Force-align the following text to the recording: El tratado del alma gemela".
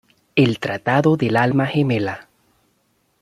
El 0.35 0.57
tratado 0.57 1.15
del 1.15 1.37
alma 1.37 1.67
gemela". 1.67 2.27